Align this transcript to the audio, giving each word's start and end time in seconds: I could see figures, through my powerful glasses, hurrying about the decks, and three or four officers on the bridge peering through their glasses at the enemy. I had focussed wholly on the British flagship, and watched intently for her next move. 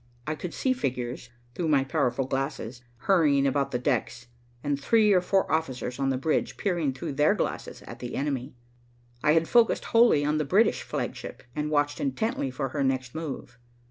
I 0.25 0.33
could 0.33 0.51
see 0.51 0.73
figures, 0.73 1.29
through 1.53 1.67
my 1.67 1.83
powerful 1.83 2.25
glasses, 2.25 2.81
hurrying 3.01 3.45
about 3.45 3.69
the 3.69 3.77
decks, 3.77 4.25
and 4.63 4.81
three 4.81 5.13
or 5.13 5.21
four 5.21 5.51
officers 5.51 5.99
on 5.99 6.09
the 6.09 6.17
bridge 6.17 6.57
peering 6.57 6.91
through 6.91 7.13
their 7.13 7.35
glasses 7.35 7.83
at 7.83 7.99
the 7.99 8.15
enemy. 8.15 8.55
I 9.23 9.33
had 9.33 9.47
focussed 9.47 9.85
wholly 9.85 10.25
on 10.25 10.39
the 10.39 10.43
British 10.43 10.81
flagship, 10.81 11.43
and 11.55 11.69
watched 11.69 11.99
intently 12.01 12.49
for 12.49 12.69
her 12.69 12.83
next 12.83 13.13
move. 13.13 13.59